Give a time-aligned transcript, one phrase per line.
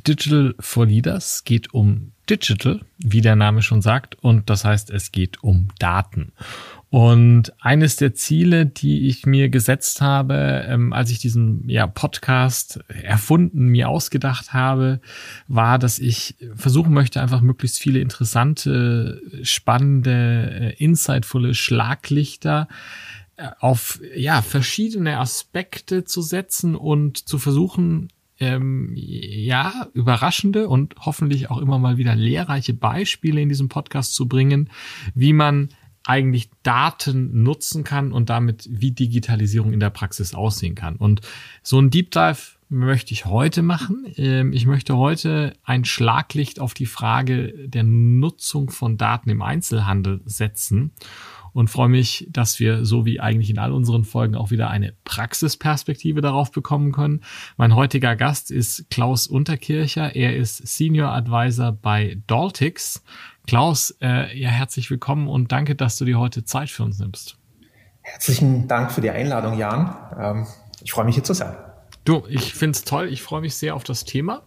[0.00, 5.12] Digital for Leaders geht um Digital, wie der Name schon sagt, und das heißt, es
[5.12, 6.32] geht um Daten.
[6.88, 12.80] Und eines der Ziele, die ich mir gesetzt habe, ähm, als ich diesen ja, Podcast
[12.88, 15.00] erfunden, mir ausgedacht habe,
[15.48, 22.68] war, dass ich versuchen möchte, einfach möglichst viele interessante, spannende, äh, insightvolle Schlaglichter
[23.36, 28.08] äh, auf ja verschiedene Aspekte zu setzen und zu versuchen
[28.38, 34.28] ähm, ja, überraschende und hoffentlich auch immer mal wieder lehrreiche Beispiele in diesem Podcast zu
[34.28, 34.70] bringen,
[35.14, 35.70] wie man
[36.04, 40.96] eigentlich Daten nutzen kann und damit wie Digitalisierung in der Praxis aussehen kann.
[40.96, 41.20] Und
[41.62, 44.06] so ein Deep Dive möchte ich heute machen.
[44.16, 50.20] Ähm, ich möchte heute ein Schlaglicht auf die Frage der Nutzung von Daten im Einzelhandel
[50.24, 50.92] setzen
[51.56, 54.92] und freue mich, dass wir so wie eigentlich in all unseren Folgen auch wieder eine
[55.04, 57.22] Praxisperspektive darauf bekommen können.
[57.56, 60.14] Mein heutiger Gast ist Klaus Unterkircher.
[60.14, 63.02] Er ist Senior Advisor bei Daltix.
[63.46, 67.38] Klaus, äh, ja, herzlich willkommen und danke, dass du dir heute Zeit für uns nimmst.
[68.02, 69.96] Herzlichen Dank für die Einladung, Jan.
[70.20, 70.46] Ähm,
[70.82, 71.56] ich freue mich hier zu sein.
[72.04, 73.08] Du, ich find's toll.
[73.08, 74.42] Ich freue mich sehr auf das Thema.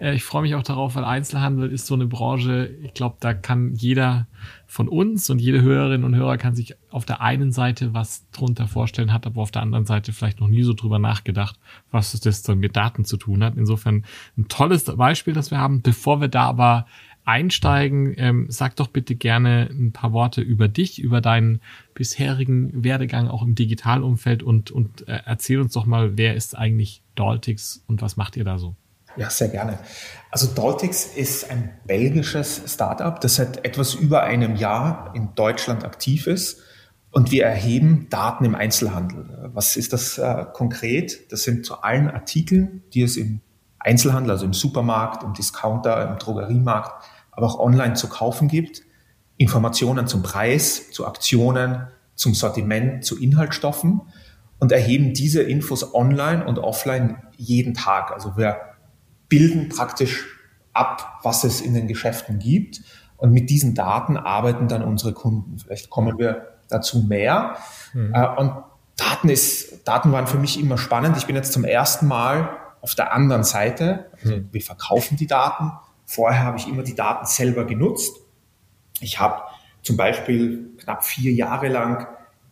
[0.00, 3.32] Äh, ich freue mich auch darauf, weil Einzelhandel ist so eine Branche, ich glaube, da
[3.32, 4.26] kann jeder
[4.70, 8.68] von uns und jede Hörerin und Hörer kann sich auf der einen Seite was drunter
[8.68, 11.58] vorstellen, hat aber auf der anderen Seite vielleicht noch nie so drüber nachgedacht,
[11.90, 13.56] was das dann mit Daten zu tun hat.
[13.56, 14.04] Insofern
[14.36, 15.80] ein tolles Beispiel, das wir haben.
[15.80, 16.86] Bevor wir da aber
[17.24, 21.60] einsteigen, ähm, sag doch bitte gerne ein paar Worte über dich, über deinen
[21.94, 27.02] bisherigen Werdegang auch im Digitalumfeld und, und äh, erzähl uns doch mal, wer ist eigentlich
[27.14, 28.76] Daltix und was macht ihr da so?
[29.18, 29.78] Ja, sehr gerne.
[30.30, 36.26] Also Daltix ist ein belgisches Startup, das seit etwas über einem Jahr in Deutschland aktiv
[36.26, 36.60] ist.
[37.10, 39.50] Und wir erheben Daten im Einzelhandel.
[39.54, 41.32] Was ist das äh, konkret?
[41.32, 43.40] Das sind zu allen Artikeln, die es im
[43.78, 47.02] Einzelhandel, also im Supermarkt, im Discounter, im Drogeriemarkt
[47.38, 48.82] aber auch online zu kaufen gibt.
[49.36, 51.86] Informationen zum Preis, zu Aktionen,
[52.16, 54.00] zum Sortiment, zu Inhaltsstoffen
[54.58, 58.10] und erheben diese Infos online und offline jeden Tag.
[58.10, 58.56] Also wir
[59.28, 60.26] bilden praktisch
[60.72, 62.80] ab, was es in den Geschäften gibt
[63.16, 65.58] und mit diesen Daten arbeiten dann unsere Kunden.
[65.58, 67.56] Vielleicht kommen wir dazu mehr.
[67.92, 68.14] Mhm.
[68.36, 68.52] Und
[68.96, 71.16] Daten ist, Daten waren für mich immer spannend.
[71.16, 74.06] Ich bin jetzt zum ersten Mal auf der anderen Seite.
[74.22, 74.48] Also mhm.
[74.52, 75.72] wir verkaufen die Daten
[76.08, 78.16] Vorher habe ich immer die Daten selber genutzt.
[79.00, 79.42] Ich habe
[79.82, 82.06] zum Beispiel knapp vier Jahre lang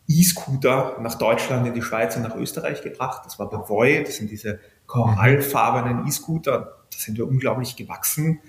[0.06, 3.22] E-Scooter nach Deutschland, in die Schweiz und nach Österreich gebracht.
[3.24, 6.58] Das war bei Voy, das sind diese korallfarbenen E-Scooter.
[6.90, 8.40] Da sind wir unglaublich gewachsen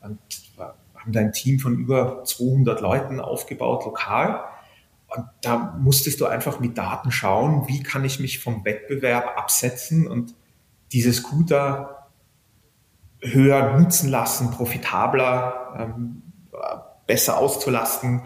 [0.00, 0.18] und
[1.02, 4.44] haben da ein Team von über 200 Leuten aufgebaut, lokal.
[5.08, 10.06] Und da musstest du einfach mit Daten schauen, wie kann ich mich vom Wettbewerb absetzen
[10.06, 10.34] und
[10.92, 12.08] diese Scooter
[13.20, 16.22] höher nutzen lassen, profitabler, ähm,
[17.06, 18.22] besser auszulasten.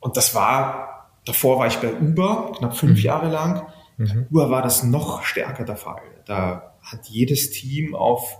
[0.00, 3.04] Und das war, davor war ich bei Uber, knapp fünf mhm.
[3.04, 3.66] Jahre lang.
[3.96, 4.26] Mhm.
[4.30, 6.02] Uber war das noch stärker der Fall.
[6.26, 8.38] Da hat jedes Team auf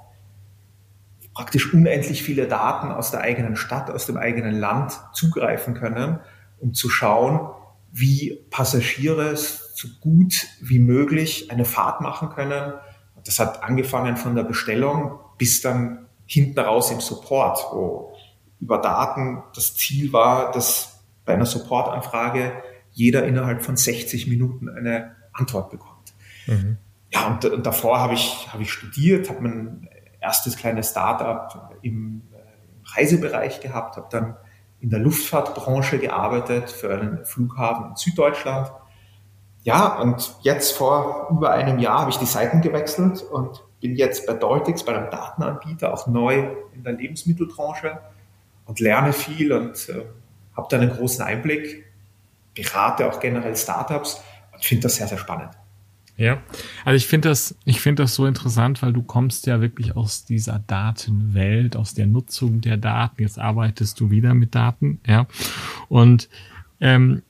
[1.35, 6.21] praktisch unendlich viele Daten aus der eigenen Stadt, aus dem eigenen Land zugreifen können,
[6.61, 7.51] um zu schauen,
[7.93, 12.75] wie Passagiere so gut wie möglich eine Fahrt machen können.
[13.25, 18.15] Das hat angefangen von der Bestellung bis dann hinten raus im Support, wo
[18.61, 22.53] über Daten das Ziel war, dass bei einer Supportanfrage
[22.93, 26.15] jeder innerhalb von 60 Minuten eine Antwort bekommt.
[26.47, 26.79] Mhm.
[27.15, 29.89] Ja, und, und, davor habe ich, habe ich studiert, habe mein
[30.21, 34.37] erstes kleines Startup im, äh, im Reisebereich gehabt, habe dann
[34.81, 38.73] in der Luftfahrtbranche gearbeitet für einen Flughafen in Süddeutschland.
[39.63, 44.27] Ja, und jetzt vor über einem Jahr habe ich die Seiten gewechselt und bin jetzt
[44.27, 47.99] bei Deutix, bei einem Datenanbieter, auch neu in der Lebensmittelbranche
[48.67, 50.05] und lerne viel und äh,
[50.57, 51.85] habe da einen großen Einblick,
[52.55, 54.21] berate auch generell Startups
[54.53, 55.51] und finde das sehr, sehr spannend.
[56.17, 56.39] Ja,
[56.85, 60.25] also ich finde das, ich finde das so interessant, weil du kommst ja wirklich aus
[60.25, 63.23] dieser Datenwelt, aus der Nutzung der Daten.
[63.23, 65.27] Jetzt arbeitest du wieder mit Daten, ja.
[65.89, 66.29] Und
[66.81, 67.23] Ähm,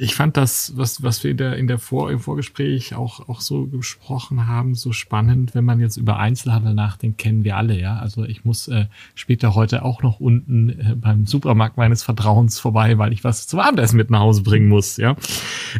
[0.00, 3.40] ich fand das, was, was wir in der, in der Vor, im Vorgespräch auch, auch
[3.40, 5.54] so gesprochen haben, so spannend.
[5.54, 7.98] Wenn man jetzt über Einzelhandel nachdenkt, kennen wir alle, ja.
[7.98, 12.98] Also ich muss äh, später heute auch noch unten äh, beim Supermarkt meines Vertrauens vorbei,
[12.98, 15.14] weil ich was zum Abendessen mit nach Hause bringen muss, ja.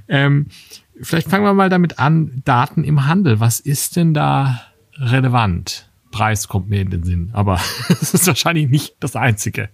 [0.07, 0.47] Ähm,
[1.03, 3.41] vielleicht fangen wir mal damit an, Daten im Handel.
[3.41, 4.61] Was ist denn da
[4.97, 5.89] relevant?
[6.11, 9.69] Preis kommt mir in den Sinn, aber es ist wahrscheinlich nicht das Einzige.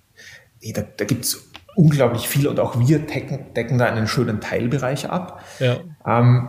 [0.63, 4.41] Nee, da, da gibt es unglaublich viel und auch wir decken, decken da einen schönen
[4.41, 5.45] Teilbereich ab.
[5.59, 5.79] Ja.
[6.07, 6.49] Ähm,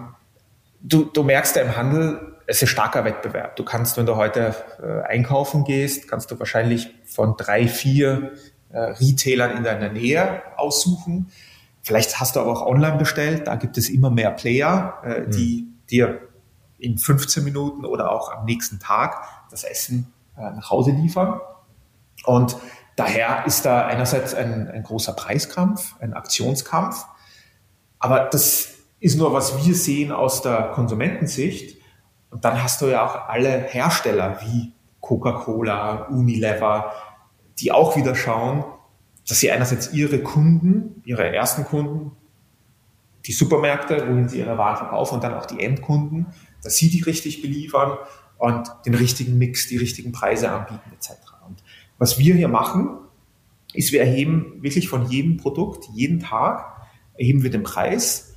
[0.81, 3.57] du, du merkst ja im Handel, es ist starker Wettbewerb.
[3.57, 8.31] Du kannst, wenn du heute äh, einkaufen gehst, kannst du wahrscheinlich von drei, vier
[8.69, 11.29] äh, Retailern in deiner Nähe aussuchen.
[11.87, 13.47] Vielleicht hast du aber auch online bestellt.
[13.47, 15.31] Da gibt es immer mehr Player, äh, mhm.
[15.31, 16.21] die dir
[16.77, 21.39] in 15 Minuten oder auch am nächsten Tag das Essen äh, nach Hause liefern.
[22.25, 22.57] Und
[22.97, 27.05] Daher ist da einerseits ein, ein großer Preiskampf, ein Aktionskampf,
[27.99, 28.69] aber das
[28.99, 31.79] ist nur, was wir sehen aus der Konsumentensicht.
[32.31, 36.91] Und dann hast du ja auch alle Hersteller wie Coca-Cola, Unilever,
[37.59, 38.65] die auch wieder schauen,
[39.27, 42.11] dass sie einerseits ihre Kunden, ihre ersten Kunden,
[43.25, 46.27] die Supermärkte, wohin sie ihre Waren verkaufen und dann auch die Endkunden,
[46.63, 47.97] dass sie die richtig beliefern
[48.37, 51.11] und den richtigen Mix, die richtigen Preise anbieten etc.
[51.97, 52.99] Was wir hier machen,
[53.73, 56.87] ist, wir erheben wirklich von jedem Produkt, jeden Tag,
[57.17, 58.35] erheben wir den Preis.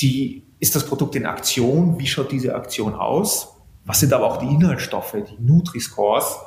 [0.00, 1.98] Die, ist das Produkt in Aktion?
[1.98, 3.56] Wie schaut diese Aktion aus?
[3.84, 6.38] Was sind aber auch die Inhaltsstoffe, die Nutri-Scores?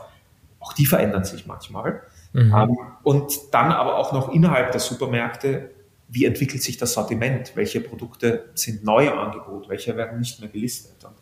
[0.60, 2.04] Auch die verändern sich manchmal.
[2.34, 2.54] Mhm.
[2.54, 5.72] Ähm, und dann aber auch noch innerhalb der Supermärkte,
[6.08, 7.54] wie entwickelt sich das Sortiment?
[7.56, 9.70] Welche Produkte sind neu im Angebot?
[9.70, 11.04] Welche werden nicht mehr gelistet?
[11.06, 11.16] Und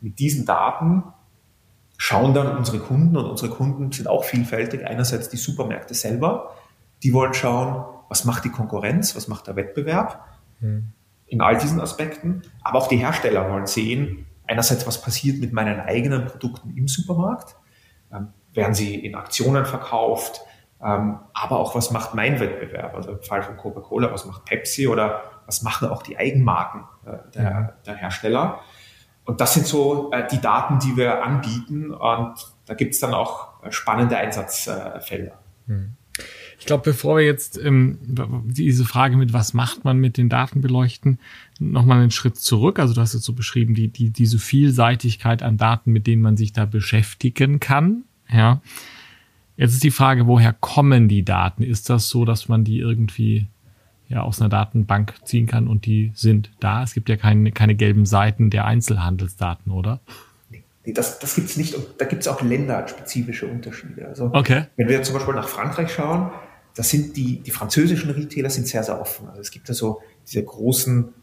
[0.00, 1.04] mit diesen Daten
[1.96, 4.84] schauen dann unsere Kunden und unsere Kunden sind auch vielfältig.
[4.84, 6.56] Einerseits die Supermärkte selber,
[7.04, 10.26] die wollen schauen, was macht die Konkurrenz, was macht der Wettbewerb
[10.58, 10.88] mhm.
[11.26, 12.42] in all diesen Aspekten.
[12.62, 17.54] Aber auch die Hersteller wollen sehen, einerseits, was passiert mit meinen eigenen Produkten im Supermarkt,
[18.12, 20.42] ähm, werden sie in Aktionen verkauft,
[20.82, 25.22] aber auch, was macht mein Wettbewerb, also im Fall von Coca-Cola, was macht Pepsi oder
[25.46, 28.60] was machen auch die Eigenmarken äh, der, der Hersteller.
[29.24, 31.92] Und das sind so äh, die Daten, die wir anbieten.
[31.92, 32.34] Und
[32.66, 35.38] da gibt es dann auch äh, spannende Einsatzfelder.
[35.66, 35.92] Hm.
[36.58, 37.98] Ich glaube, bevor wir jetzt ähm,
[38.44, 41.18] diese Frage mit was macht man mit den Daten beleuchten,
[41.58, 42.78] nochmal einen Schritt zurück.
[42.78, 46.36] Also du hast jetzt so beschrieben, die, die, diese Vielseitigkeit an Daten, mit denen man
[46.36, 48.04] sich da beschäftigen kann.
[48.30, 48.60] Ja.
[49.62, 51.62] Jetzt ist die Frage, woher kommen die Daten?
[51.62, 53.46] Ist das so, dass man die irgendwie
[54.08, 56.82] ja aus einer Datenbank ziehen kann und die sind da.
[56.82, 60.00] Es gibt ja keine, keine gelben Seiten der Einzelhandelsdaten, oder?
[60.50, 61.76] Nee, das, das gibt es nicht.
[61.76, 64.08] Und da gibt es auch länderspezifische Unterschiede.
[64.08, 64.64] Also okay.
[64.74, 66.32] wenn wir zum Beispiel nach Frankreich schauen,
[66.74, 69.28] da sind die, die französischen Retailer sind sehr, sehr offen.
[69.28, 71.14] Also es gibt da so diese großen,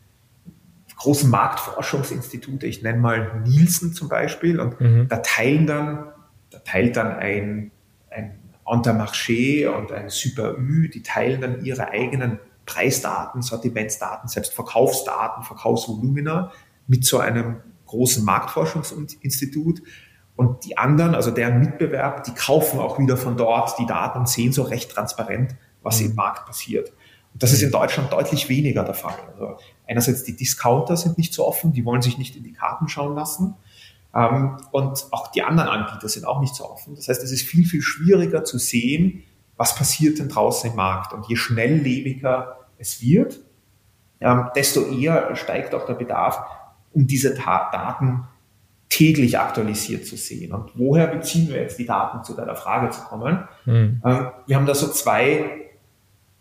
[0.96, 5.10] großen Marktforschungsinstitute, ich nenne mal Nielsen zum Beispiel, und mhm.
[5.10, 6.06] da teilen dann,
[6.52, 7.72] da teilt dann ein,
[8.12, 15.44] ein Intermarché und ein Super Ü, die teilen dann ihre eigenen Preisdaten, Sortimentsdaten, selbst Verkaufsdaten,
[15.44, 16.52] Verkaufsvolumina
[16.88, 19.82] mit so einem großen Marktforschungsinstitut.
[20.36, 24.30] Und die anderen, also deren Mitbewerb, die kaufen auch wieder von dort die Daten und
[24.30, 26.12] sehen so recht transparent, was mhm.
[26.12, 26.94] im Markt passiert.
[27.34, 29.18] Und das ist in Deutschland deutlich weniger der Fall.
[29.34, 29.58] Also
[29.88, 33.16] einerseits die Discounter sind nicht so offen, die wollen sich nicht in die Karten schauen
[33.16, 33.56] lassen.
[34.14, 36.96] Ähm, und auch die anderen Anbieter sind auch nicht so offen.
[36.96, 39.24] Das heißt, es ist viel, viel schwieriger zu sehen,
[39.56, 41.14] was passiert denn draußen im Markt.
[41.14, 43.40] Und je schnelllebiger es wird,
[44.22, 46.42] ähm, desto eher steigt auch der Bedarf,
[46.94, 48.26] um diese Daten
[48.90, 50.54] täglich aktualisiert zu sehen.
[50.54, 53.48] Und woher beziehen wir jetzt die Daten, zu deiner Frage zu kommen?
[53.66, 54.02] Mhm.
[54.48, 55.70] Wir haben da so zwei,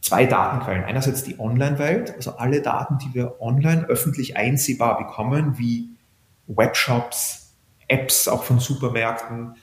[0.00, 0.84] zwei Datenquellen.
[0.84, 5.90] Einerseits die Online-Welt, also alle Daten, die wir online öffentlich einsehbar bekommen, wie
[6.46, 7.47] Webshops,
[7.88, 9.54] Apps auch von Supermärkten,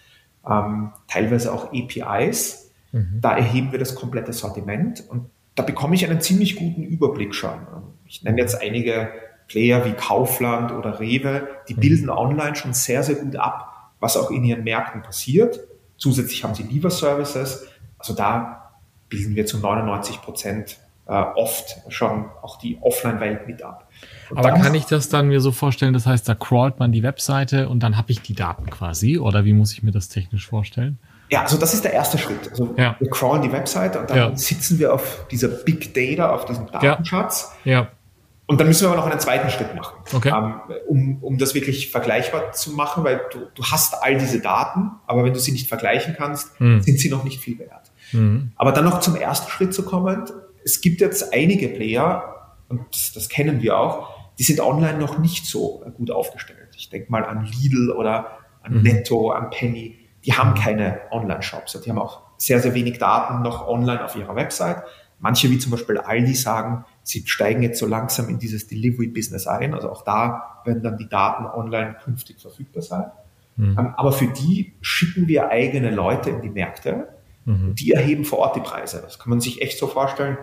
[0.47, 2.71] ähm, teilweise auch APIs.
[2.91, 3.19] Mhm.
[3.21, 7.59] Da erheben wir das komplette Sortiment und da bekomme ich einen ziemlich guten Überblick schon.
[8.05, 9.11] Ich nenne jetzt einige
[9.47, 11.79] Player wie Kaufland oder Rewe, die mhm.
[11.79, 15.59] bilden online schon sehr, sehr gut ab, was auch in ihren Märkten passiert.
[15.97, 17.67] Zusätzlich haben sie Lieferservices.
[17.97, 18.73] Also da
[19.07, 23.87] bilden wir zu 99 Prozent äh, oft schon auch die Offline-Welt mit ab.
[24.29, 27.03] Und Aber kann ich das dann mir so vorstellen, das heißt, da crawlt man die
[27.03, 29.19] Webseite und dann habe ich die Daten quasi?
[29.19, 30.97] Oder wie muss ich mir das technisch vorstellen?
[31.29, 32.49] Ja, also das ist der erste Schritt.
[32.49, 32.95] Also ja.
[32.99, 34.35] wir crawlen die Webseite und dann ja.
[34.35, 37.51] sitzen wir auf dieser Big Data, auf diesem Datenschatz.
[37.63, 37.71] Ja.
[37.71, 37.87] ja.
[38.47, 40.29] Und dann müssen wir aber noch einen zweiten Schritt machen, okay.
[40.29, 44.91] ähm, um, um das wirklich vergleichbar zu machen, weil du, du hast all diese Daten,
[45.07, 46.79] aber wenn du sie nicht vergleichen kannst, mhm.
[46.81, 47.91] sind sie noch nicht viel wert.
[48.11, 48.51] Mhm.
[48.55, 50.25] Aber dann noch zum ersten Schritt zu kommen,
[50.65, 55.19] es gibt jetzt einige Player, und das, das kennen wir auch, die sind online noch
[55.19, 56.69] nicht so gut aufgestellt.
[56.75, 58.81] Ich denke mal an Lidl oder an mhm.
[58.81, 59.97] Netto, an Penny.
[60.25, 61.79] Die haben keine Online-Shops.
[61.81, 64.83] Die haben auch sehr, sehr wenig Daten noch online auf ihrer Website.
[65.19, 69.73] Manche, wie zum Beispiel Aldi, sagen, sie steigen jetzt so langsam in dieses Delivery-Business ein.
[69.73, 73.11] Also auch da werden dann die Daten online künftig verfügbar sein.
[73.55, 73.77] Mhm.
[73.79, 77.07] Ähm, aber für die schicken wir eigene Leute in die Märkte.
[77.45, 77.75] Mhm.
[77.75, 79.01] Die erheben vor Ort die Preise.
[79.01, 80.37] Das kann man sich echt so vorstellen.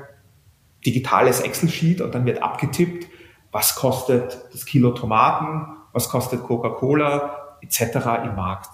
[0.84, 3.06] Digitales Excel-Sheet und dann wird abgetippt,
[3.50, 7.80] was kostet das Kilo Tomaten, was kostet Coca-Cola etc.
[8.24, 8.70] im Markt.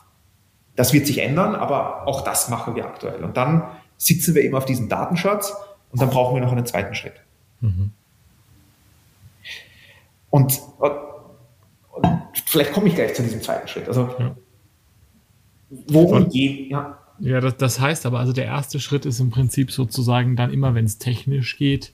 [0.77, 3.25] Das wird sich ändern, aber auch das machen wir aktuell.
[3.25, 3.65] Und dann
[3.97, 5.53] sitzen wir eben auf diesem Datenschatz
[5.91, 7.15] und dann brauchen wir noch einen zweiten Schritt.
[7.61, 7.91] Mhm.
[10.31, 10.95] Und, und,
[12.47, 13.89] vielleicht komme ich gleich zu diesem zweiten Schritt.
[13.89, 14.37] Also, ja.
[15.89, 16.99] worum geht, ja.
[17.21, 20.75] Ja, das, das heißt aber, also der erste Schritt ist im Prinzip sozusagen dann immer,
[20.77, 21.93] wenn es technisch geht,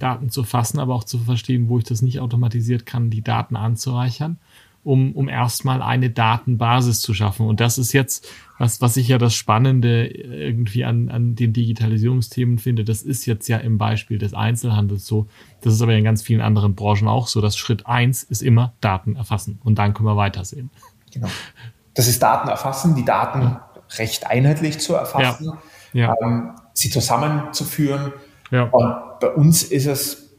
[0.00, 3.54] Daten zu fassen, aber auch zu verstehen, wo ich das nicht automatisiert kann, die Daten
[3.54, 4.38] anzureichern
[4.82, 7.46] um, um erstmal eine Datenbasis zu schaffen.
[7.46, 8.26] Und das ist jetzt,
[8.58, 12.84] was, was ich ja das Spannende irgendwie an, an den Digitalisierungsthemen finde.
[12.84, 15.26] Das ist jetzt ja im Beispiel des Einzelhandels so.
[15.60, 17.40] Das ist aber in ganz vielen anderen Branchen auch so.
[17.40, 19.60] Das Schritt eins ist immer Daten erfassen.
[19.62, 20.70] Und dann können wir weitersehen.
[21.12, 21.28] Genau.
[21.94, 23.70] Das ist Daten erfassen, die Daten ja.
[23.98, 25.58] recht einheitlich zu erfassen, ja.
[25.92, 26.14] Ja.
[26.22, 28.12] Ähm, sie zusammenzuführen.
[28.50, 28.64] Ja.
[28.64, 30.30] Und bei uns ist es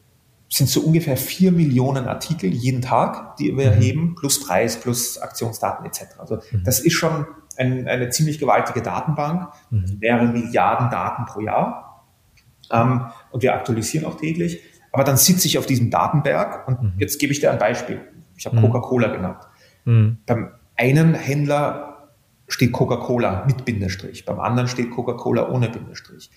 [0.52, 3.72] sind so ungefähr vier Millionen Artikel jeden Tag, die wir mhm.
[3.72, 6.20] erheben, plus Preis, plus Aktionsdaten etc.
[6.20, 6.64] Also mhm.
[6.66, 7.26] das ist schon
[7.58, 9.98] ein, eine ziemlich gewaltige Datenbank, mhm.
[10.02, 12.06] mehrere Milliarden Daten pro Jahr.
[12.70, 14.60] Ähm, und wir aktualisieren auch täglich.
[14.92, 16.94] Aber dann sitze ich auf diesem Datenberg und mhm.
[16.98, 18.02] jetzt gebe ich dir ein Beispiel.
[18.36, 18.64] Ich habe mhm.
[18.64, 19.44] Coca-Cola genannt.
[19.86, 20.18] Mhm.
[20.26, 22.10] Beim einen Händler
[22.50, 26.30] steht Coca-Cola mit Bindestrich, beim anderen steht Coca-Cola ohne Bindestrich.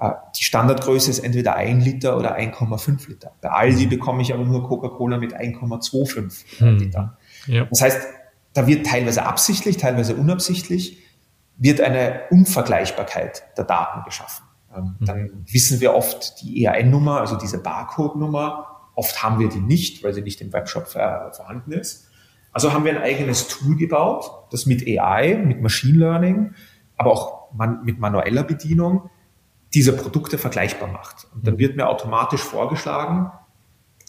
[0.00, 3.32] Äh, die Standardgröße ist entweder 1 Liter oder 1,5 Liter.
[3.42, 3.90] Bei Aldi mhm.
[3.90, 6.78] bekomme ich aber nur Coca-Cola mit 1,25 mhm.
[6.78, 7.18] Liter.
[7.46, 7.66] Ja.
[7.66, 8.08] Das heißt,
[8.54, 10.98] da wird teilweise absichtlich, teilweise unabsichtlich,
[11.58, 14.46] wird eine Unvergleichbarkeit der Daten geschaffen.
[14.74, 15.04] Ähm, mhm.
[15.04, 18.66] Dann wissen wir oft die EAN-Nummer, also diese Barcode-Nummer.
[18.94, 22.08] Oft haben wir die nicht, weil sie nicht im Webshop vorhanden ist.
[22.52, 26.54] Also haben wir ein eigenes Tool gebaut, das mit AI, mit Machine Learning,
[26.96, 29.10] aber auch man, mit manueller Bedienung
[29.74, 31.28] diese Produkte vergleichbar macht.
[31.34, 31.58] Und dann mhm.
[31.58, 33.30] wird mir automatisch vorgeschlagen,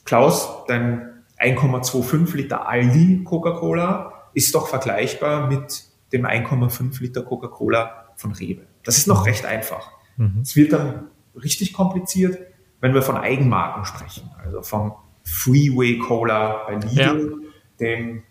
[0.04, 8.32] Klaus, dein 1,25 Liter Aldi Coca-Cola ist doch vergleichbar mit dem 1,5 Liter Coca-Cola von
[8.32, 8.66] Rewe.
[8.84, 9.26] Das ist noch mhm.
[9.26, 9.92] recht einfach.
[10.18, 10.40] Mhm.
[10.42, 12.38] Es wird dann richtig kompliziert,
[12.80, 14.30] wenn wir von Eigenmarken sprechen.
[14.44, 17.50] Also vom Freeway Cola bei Lidl, ja.
[17.80, 18.24] dem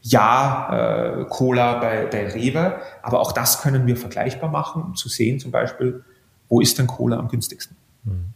[0.00, 2.80] Ja äh, Cola bei, bei Rewe.
[3.02, 6.04] Aber auch das können wir vergleichbar machen, um zu sehen zum Beispiel,
[6.48, 7.76] wo ist denn Cola am günstigsten?
[8.04, 8.32] Hm.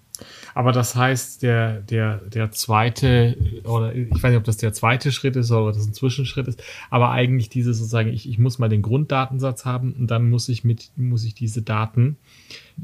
[0.55, 5.11] Aber das heißt, der, der, der zweite, oder ich weiß nicht, ob das der zweite
[5.11, 8.69] Schritt ist oder das ein Zwischenschritt ist, aber eigentlich diese sozusagen, ich, ich muss mal
[8.69, 12.17] den Grunddatensatz haben und dann muss ich mit, muss ich diese Daten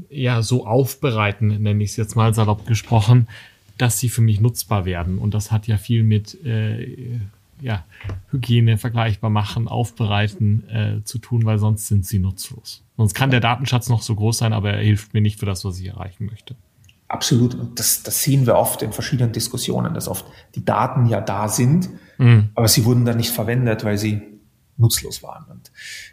[0.09, 3.27] ja so aufbereiten, nenne ich es jetzt mal salopp gesprochen,
[3.77, 5.19] dass sie für mich nutzbar werden.
[5.19, 7.19] Und das hat ja viel mit äh,
[7.61, 7.85] ja,
[8.31, 12.83] Hygiene vergleichbar machen, aufbereiten äh, zu tun, weil sonst sind sie nutzlos.
[12.97, 15.65] Sonst kann der Datenschatz noch so groß sein, aber er hilft mir nicht für das,
[15.65, 16.55] was ich erreichen möchte.
[17.07, 17.55] Absolut.
[17.55, 20.25] Und das, das sehen wir oft in verschiedenen Diskussionen, dass oft
[20.55, 22.49] die Daten ja da sind, mhm.
[22.53, 24.21] aber sie wurden dann nicht verwendet, weil sie
[24.77, 25.45] nutzlos waren.
[25.49, 25.71] Und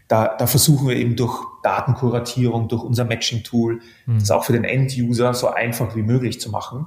[0.08, 4.18] da, da versuchen wir eben durch Datenkuratierung, durch unser Matching-Tool, mhm.
[4.18, 6.86] das auch für den End-User so einfach wie möglich zu machen.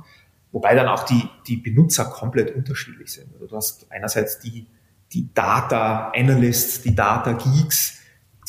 [0.52, 3.34] Wobei dann auch die, die Benutzer komplett unterschiedlich sind.
[3.34, 4.68] Also du hast einerseits die,
[5.12, 8.00] die Data Analysts, die Data Geeks,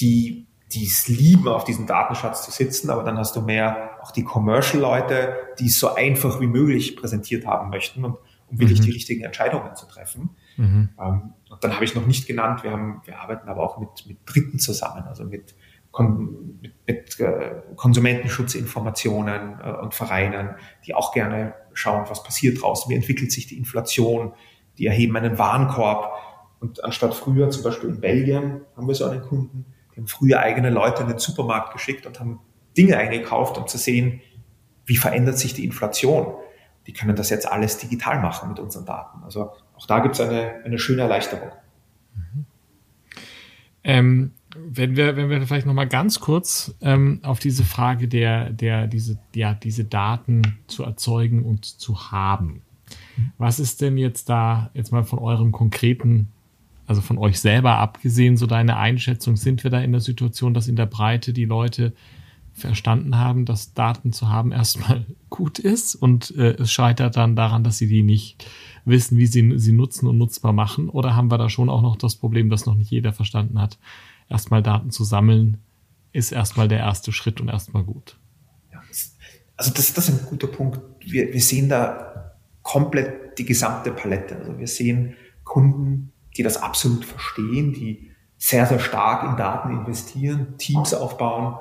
[0.00, 4.12] die, die es lieben, auf diesem Datenschatz zu sitzen, aber dann hast du mehr auch
[4.12, 8.16] die Commercial-Leute, die es so einfach wie möglich präsentiert haben möchten und
[8.50, 8.84] um wirklich mhm.
[8.84, 10.30] die richtigen Entscheidungen zu treffen.
[10.56, 10.88] Mhm.
[10.98, 14.06] Ähm, und dann habe ich noch nicht genannt, wir haben, wir arbeiten aber auch mit,
[14.06, 15.54] mit Dritten zusammen, also mit
[15.98, 20.54] mit, mit äh, Konsumentenschutzinformationen äh, und Vereinen,
[20.86, 24.32] die auch gerne schauen, was passiert draußen, wie entwickelt sich die Inflation,
[24.78, 26.12] die erheben einen Warenkorb.
[26.60, 30.40] Und anstatt früher, zum Beispiel in Belgien, haben wir so einen Kunden, die haben früher
[30.40, 32.40] eigene Leute in den Supermarkt geschickt und haben
[32.76, 34.20] Dinge eingekauft, um zu sehen,
[34.86, 36.34] wie verändert sich die Inflation.
[36.86, 39.22] Die können das jetzt alles digital machen mit unseren Daten.
[39.22, 41.50] Also auch da gibt es eine, eine schöne Erleichterung.
[42.14, 42.46] Mhm.
[43.84, 44.32] Ähm,
[44.68, 48.86] wenn wir, wenn wir vielleicht noch mal ganz kurz ähm, auf diese Frage der, der,
[48.86, 52.62] diese, ja, diese Daten zu erzeugen und zu haben.
[53.38, 56.28] Was ist denn jetzt da, jetzt mal von eurem konkreten,
[56.86, 59.36] also von euch selber abgesehen, so deine Einschätzung?
[59.36, 61.92] Sind wir da in der Situation, dass in der Breite die Leute
[62.52, 67.64] verstanden haben, dass Daten zu haben erstmal gut ist und äh, es scheitert dann daran,
[67.64, 68.44] dass sie die nicht
[68.84, 70.88] wissen, wie sie sie nutzen und nutzbar machen?
[70.88, 73.78] Oder haben wir da schon auch noch das Problem, dass noch nicht jeder verstanden hat,
[74.30, 75.58] erstmal Daten zu sammeln,
[76.12, 78.18] ist erstmal der erste Schritt und erstmal gut?
[78.72, 78.80] Ja,
[79.56, 80.80] also das, das ist ein guter Punkt.
[81.00, 84.36] Wir, wir sehen da komplett die gesamte Palette.
[84.36, 90.56] Also wir sehen Kunden, die das absolut verstehen, die sehr, sehr stark in Daten investieren,
[90.56, 91.58] Teams aufbauen.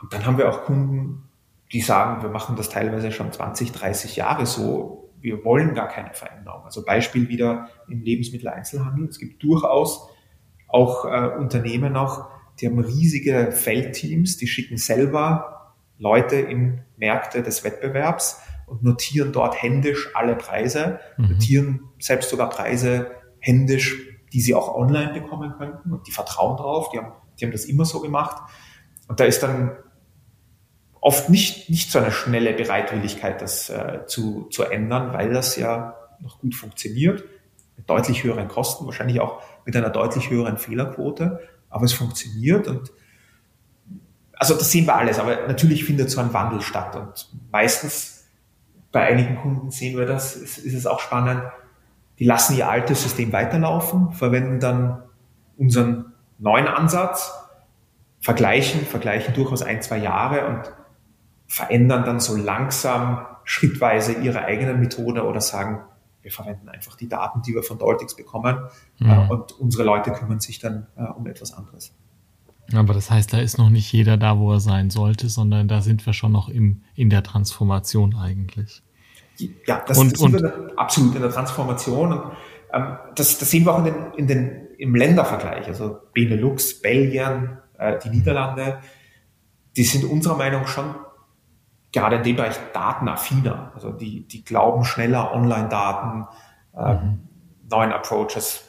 [0.00, 1.30] Und dann haben wir auch Kunden,
[1.72, 5.12] die sagen, wir machen das teilweise schon 20, 30 Jahre so.
[5.20, 6.64] Wir wollen gar keine Veränderung.
[6.64, 9.08] Also Beispiel wieder im Lebensmitteleinzelhandel.
[9.08, 10.08] Es gibt durchaus
[10.68, 12.28] auch äh, Unternehmen noch,
[12.60, 19.60] die haben riesige Feldteams, die schicken selber Leute in Märkte des Wettbewerbs und notieren dort
[19.60, 21.32] händisch alle Preise, mhm.
[21.32, 23.96] notieren selbst sogar Preise händisch,
[24.32, 27.66] die sie auch online bekommen könnten und die vertrauen drauf, die haben, die haben das
[27.66, 28.42] immer so gemacht.
[29.06, 29.76] Und da ist dann
[31.00, 35.96] oft nicht, nicht so eine schnelle Bereitwilligkeit, das äh, zu, zu ändern, weil das ja
[36.20, 37.24] noch gut funktioniert,
[37.76, 41.40] mit deutlich höheren Kosten, wahrscheinlich auch mit einer deutlich höheren Fehlerquote,
[41.70, 42.92] aber es funktioniert und
[44.36, 48.26] also das sehen wir alles, aber natürlich findet so ein Wandel statt und meistens
[48.92, 51.42] bei einigen Kunden sehen wir das, ist, ist es auch spannend,
[52.18, 55.02] die lassen ihr altes System weiterlaufen, verwenden dann
[55.56, 57.32] unseren neuen Ansatz,
[58.20, 60.72] vergleichen, vergleichen durchaus ein, zwei Jahre und
[61.46, 65.82] verändern dann so langsam schrittweise ihre eigene Methode oder sagen,
[66.24, 68.58] wir verwenden einfach die Daten, die wir von Doltix bekommen
[68.98, 69.10] mhm.
[69.10, 71.94] äh, und unsere Leute kümmern sich dann äh, um etwas anderes.
[72.72, 75.82] Aber das heißt, da ist noch nicht jeder da, wo er sein sollte, sondern da
[75.82, 78.82] sind wir schon noch im, in der Transformation eigentlich.
[79.66, 82.12] Ja, das, und, das sind und, wir absolut in der Transformation.
[82.12, 82.32] Und,
[82.72, 85.66] ähm, das, das sehen wir auch in den, in den, im Ländervergleich.
[85.66, 88.78] Also Benelux, Belgien, äh, die Niederlande,
[89.76, 90.94] die sind unserer Meinung schon
[91.94, 93.72] gerade in dem Bereich datenaffiner.
[93.74, 96.26] Also die, die glauben schneller Online-Daten,
[96.76, 97.20] ähm, mhm.
[97.70, 98.64] neuen Approaches,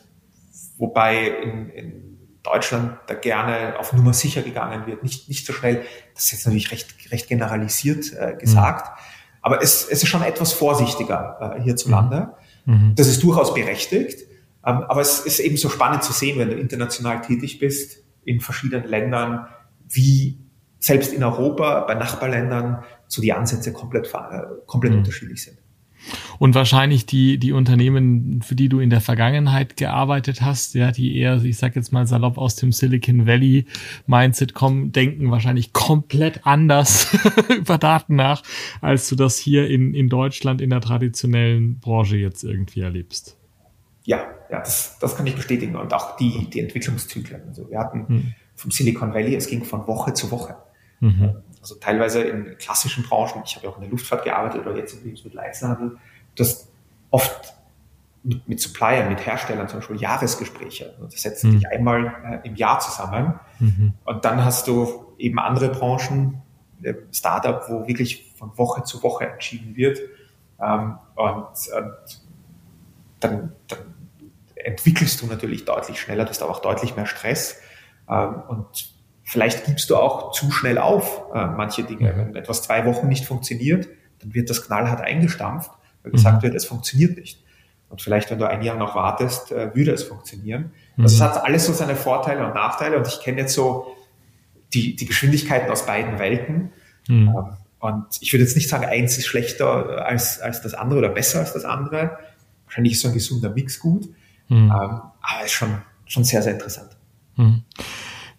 [0.78, 5.84] wobei in, in Deutschland da gerne auf Nummer sicher gegangen wird, nicht, nicht so schnell.
[6.14, 8.88] Das ist jetzt natürlich recht, recht generalisiert äh, gesagt.
[8.88, 9.02] Mhm.
[9.42, 12.34] Aber es, es ist schon etwas vorsichtiger äh, hierzulande.
[12.66, 12.74] Mhm.
[12.74, 12.96] mhm.
[12.96, 14.28] Das ist durchaus berechtigt.
[14.66, 18.40] Ähm, aber es ist eben so spannend zu sehen, wenn du international tätig bist, in
[18.40, 19.48] verschiedenen Ländern,
[19.88, 20.45] wie
[20.80, 25.00] selbst in Europa, bei Nachbarländern, so die Ansätze komplett, äh, komplett mhm.
[25.00, 25.58] unterschiedlich sind.
[26.38, 31.18] Und wahrscheinlich die, die Unternehmen, für die du in der Vergangenheit gearbeitet hast, ja, die
[31.18, 33.66] eher, ich sag jetzt mal salopp aus dem Silicon Valley
[34.06, 37.16] Mindset kommen, denken wahrscheinlich komplett anders
[37.58, 38.44] über Daten nach,
[38.82, 43.38] als du das hier in, in Deutschland in der traditionellen Branche jetzt irgendwie erlebst.
[44.04, 44.18] Ja,
[44.52, 45.76] ja, das, das kann ich bestätigen.
[45.76, 47.42] Und auch die, die Entwicklungszyklen.
[47.48, 48.34] Also wir hatten hm.
[48.56, 50.56] vom Silicon Valley, es ging von Woche zu Woche.
[51.06, 51.36] Mhm.
[51.62, 54.94] Also teilweise in klassischen Branchen, ich habe ja auch in der Luftfahrt gearbeitet oder jetzt
[54.94, 55.98] im Lebensmitteleinzelhandel,
[56.36, 56.68] das
[57.12, 57.54] oft
[58.24, 60.94] mit, mit Suppliern, mit Herstellern zum Beispiel Jahresgespräche.
[60.96, 61.56] Also das setzen mhm.
[61.56, 63.94] dich einmal äh, im Jahr zusammen mhm.
[64.04, 66.42] und dann hast du eben andere Branchen,
[66.82, 70.00] äh, Startup, wo wirklich von Woche zu Woche entschieden wird
[70.60, 72.22] ähm, und, und
[73.20, 73.80] dann, dann
[74.56, 77.60] entwickelst du natürlich deutlich schneller, du hast auch deutlich mehr Stress
[78.10, 78.95] ähm, und
[79.28, 82.14] Vielleicht gibst du auch zu schnell auf äh, manche Dinge.
[82.14, 82.18] Mhm.
[82.18, 83.88] Wenn etwas zwei Wochen nicht funktioniert,
[84.20, 85.72] dann wird das knallhart eingestampft,
[86.04, 86.44] weil gesagt mhm.
[86.44, 87.44] wird, es funktioniert nicht.
[87.90, 90.72] Und vielleicht, wenn du ein Jahr noch wartest, äh, würde es funktionieren.
[90.96, 91.04] Mhm.
[91.04, 92.98] Also es hat alles so seine Vorteile und Nachteile.
[92.98, 93.96] Und ich kenne jetzt so
[94.76, 96.72] die, die Geschwindigkeiten aus beiden Welten.
[97.08, 97.30] Mhm.
[97.30, 101.10] Ähm, und ich würde jetzt nicht sagen, eins ist schlechter als, als das andere oder
[101.10, 102.18] besser als das andere.
[102.66, 104.08] Wahrscheinlich ist so ein gesunder Mix gut.
[104.50, 104.58] Mhm.
[104.58, 106.96] Ähm, aber es ist schon, schon sehr, sehr interessant.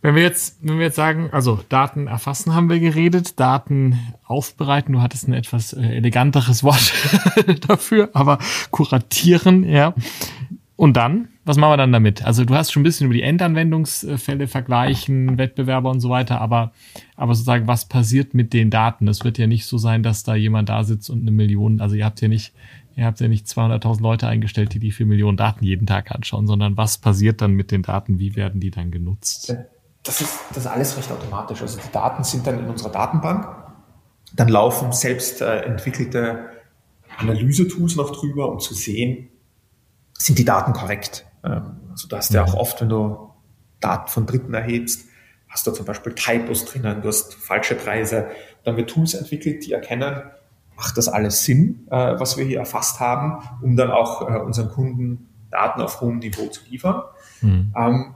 [0.06, 4.92] Wenn wir jetzt, wenn wir jetzt sagen, also Daten erfassen haben wir geredet, Daten aufbereiten,
[4.92, 6.92] du hattest ein etwas äh, eleganteres Wort
[7.68, 8.38] dafür, aber
[8.70, 9.94] kuratieren, ja.
[10.76, 12.24] Und dann, was machen wir dann damit?
[12.24, 16.70] Also du hast schon ein bisschen über die Endanwendungsfälle vergleichen, Wettbewerber und so weiter, aber,
[17.16, 19.08] aber sozusagen, was passiert mit den Daten?
[19.08, 21.96] Es wird ja nicht so sein, dass da jemand da sitzt und eine Million, also
[21.96, 22.54] ihr habt ja nicht,
[22.94, 26.46] ihr habt ja nicht 200.000 Leute eingestellt, die die vier Millionen Daten jeden Tag anschauen,
[26.46, 28.20] sondern was passiert dann mit den Daten?
[28.20, 29.56] Wie werden die dann genutzt?
[30.06, 31.62] Das ist, das alles recht automatisch.
[31.62, 33.48] Also die Daten sind dann in unserer Datenbank.
[34.34, 36.50] Dann laufen selbst äh, entwickelte
[37.18, 39.30] Analyse-Tools noch drüber, um zu sehen,
[40.14, 41.26] sind die Daten korrekt.
[41.44, 43.30] Ähm, also du hast ja auch oft, wenn du
[43.80, 45.06] Daten von Dritten erhebst,
[45.48, 48.28] hast du zum Beispiel Typos drinnen, du hast falsche Preise.
[48.64, 50.22] Dann wird Tools entwickelt, die erkennen,
[50.76, 54.68] macht das alles Sinn, äh, was wir hier erfasst haben, um dann auch äh, unseren
[54.68, 57.02] Kunden Daten auf hohem Niveau zu liefern.
[57.40, 57.72] Mhm.
[57.76, 58.15] Ähm,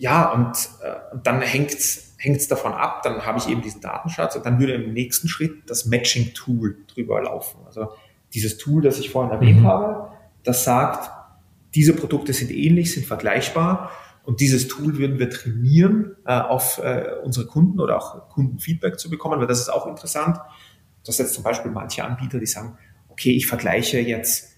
[0.00, 1.72] ja, und, äh, dann hängt
[2.16, 5.26] hängt es davon ab, dann habe ich eben diesen Datenschatz und dann würde im nächsten
[5.26, 7.60] Schritt das Matching-Tool drüber laufen.
[7.64, 7.92] Also
[8.34, 9.66] dieses Tool, das ich vorhin erwähnt mhm.
[9.66, 11.10] habe, das sagt,
[11.74, 13.90] diese Produkte sind ähnlich, sind vergleichbar
[14.24, 19.08] und dieses Tool würden wir trainieren, äh, auf äh, unsere Kunden oder auch Kundenfeedback zu
[19.08, 20.38] bekommen, weil das ist auch interessant.
[21.06, 22.76] Das jetzt zum Beispiel manche Anbieter, die sagen,
[23.08, 24.56] okay, ich vergleiche jetzt,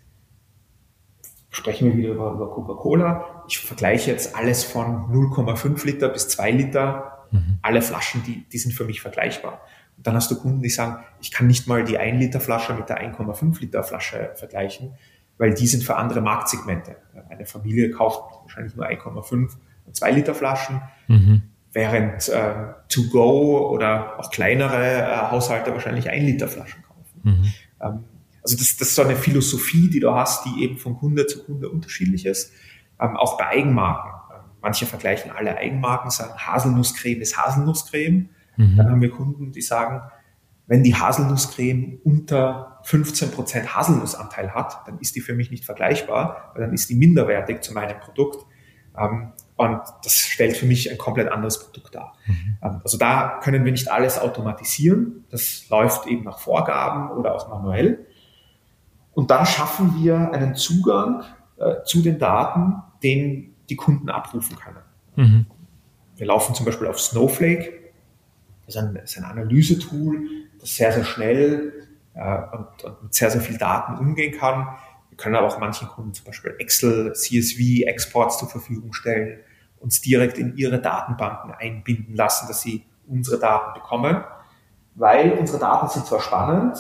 [1.51, 6.51] sprechen wir wieder über, über Coca-Cola, ich vergleiche jetzt alles von 0,5 Liter bis 2
[6.53, 7.59] Liter, mhm.
[7.63, 9.61] alle Flaschen, die, die sind für mich vergleichbar.
[9.97, 12.75] Und dann hast du Kunden, die sagen, ich kann nicht mal die 1 Liter Flasche
[12.75, 14.95] mit der 1,5 Liter Flasche vergleichen,
[15.39, 16.97] weil die sind für andere Marktsegmente.
[17.29, 19.51] Eine Familie kauft wahrscheinlich nur 1,5
[19.87, 21.43] und 2 Liter Flaschen, mhm.
[21.73, 22.55] während äh,
[22.89, 27.21] To Go oder auch kleinere äh, Haushalte wahrscheinlich 1 Liter Flaschen kaufen.
[27.23, 27.53] Mhm.
[27.81, 28.05] Ähm,
[28.43, 31.45] also das, das ist so eine Philosophie, die du hast, die eben von Kunde zu
[31.45, 32.53] Kunde unterschiedlich ist.
[33.01, 34.11] Ähm, auch bei Eigenmarken.
[34.31, 38.29] Ähm, manche vergleichen alle Eigenmarken, sagen Haselnusscreme ist Haselnusscreme.
[38.57, 38.77] Mhm.
[38.77, 40.03] Dann haben wir Kunden, die sagen,
[40.67, 46.63] wenn die Haselnusscreme unter 15% Haselnussanteil hat, dann ist die für mich nicht vergleichbar, weil
[46.63, 48.47] dann ist die minderwertig zu meinem Produkt.
[48.99, 52.15] Ähm, und das stellt für mich ein komplett anderes Produkt dar.
[52.27, 52.59] Mhm.
[52.63, 55.25] Ähm, also da können wir nicht alles automatisieren.
[55.31, 58.07] Das läuft eben nach Vorgaben oder auch manuell.
[59.13, 61.23] Und dann schaffen wir einen Zugang
[61.63, 64.83] äh, zu den Daten, den die Kunden abrufen können.
[65.17, 65.47] Mhm.
[66.17, 67.93] Wir laufen zum Beispiel auf Snowflake.
[68.67, 70.29] Das ist ein, das ist ein Analysetool,
[70.61, 71.73] das sehr, sehr schnell
[72.15, 74.69] äh, und, und, mit sehr, sehr viel Daten umgehen kann.
[75.09, 79.39] Wir können aber auch manchen Kunden zum Beispiel Excel, CSV, Exports zur Verfügung stellen,
[79.79, 84.25] uns direkt in ihre Datenbanken einbinden lassen, dass sie unsere Daten bekommen,
[84.95, 86.77] weil unsere Daten sind zwar spannend,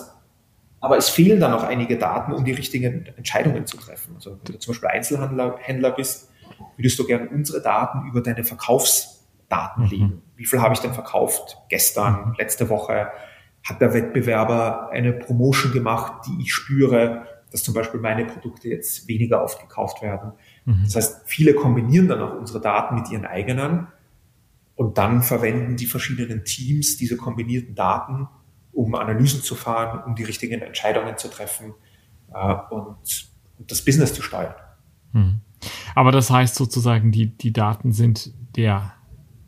[0.82, 4.16] aber es fehlen dann noch einige Daten, um die richtigen Entscheidungen zu treffen.
[4.16, 6.30] Also wenn du zum Beispiel Einzelhändler Händler bist,
[6.76, 9.90] würdest du gerne unsere Daten über deine Verkaufsdaten mhm.
[9.90, 10.22] legen.
[10.36, 12.34] Wie viel habe ich denn verkauft gestern, mhm.
[12.36, 13.08] letzte Woche?
[13.64, 19.06] hat der Wettbewerber eine Promotion gemacht, die ich spüre, dass zum Beispiel meine Produkte jetzt
[19.08, 20.32] weniger oft gekauft werden.
[20.64, 20.80] Mhm.
[20.84, 23.88] Das heißt, viele kombinieren dann auch unsere Daten mit ihren eigenen
[24.74, 28.28] und dann verwenden die verschiedenen Teams diese kombinierten Daten,
[28.72, 31.74] um Analysen zu fahren, um die richtigen Entscheidungen zu treffen
[32.32, 32.96] äh, und,
[33.58, 34.54] und, das Business zu steuern.
[35.12, 35.40] Mhm.
[35.94, 38.94] Aber das heißt sozusagen, die, die Daten sind der